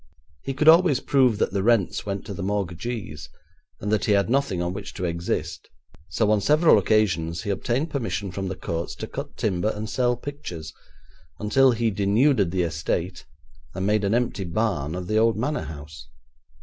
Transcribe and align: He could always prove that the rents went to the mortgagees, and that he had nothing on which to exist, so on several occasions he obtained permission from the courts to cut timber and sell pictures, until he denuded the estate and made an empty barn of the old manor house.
He 0.41 0.55
could 0.55 0.67
always 0.67 0.99
prove 0.99 1.37
that 1.37 1.51
the 1.51 1.61
rents 1.61 2.07
went 2.07 2.25
to 2.25 2.33
the 2.33 2.41
mortgagees, 2.41 3.29
and 3.79 3.91
that 3.91 4.05
he 4.05 4.13
had 4.13 4.31
nothing 4.31 4.59
on 4.59 4.73
which 4.73 4.95
to 4.95 5.05
exist, 5.05 5.69
so 6.09 6.31
on 6.31 6.41
several 6.41 6.79
occasions 6.79 7.43
he 7.43 7.51
obtained 7.51 7.91
permission 7.91 8.31
from 8.31 8.47
the 8.47 8.55
courts 8.55 8.95
to 8.95 9.05
cut 9.05 9.37
timber 9.37 9.69
and 9.75 9.91
sell 9.91 10.17
pictures, 10.17 10.73
until 11.39 11.73
he 11.73 11.91
denuded 11.91 12.49
the 12.49 12.63
estate 12.63 13.27
and 13.75 13.85
made 13.85 14.03
an 14.03 14.15
empty 14.15 14.43
barn 14.43 14.95
of 14.95 15.05
the 15.05 15.17
old 15.19 15.37
manor 15.37 15.65
house. 15.65 16.07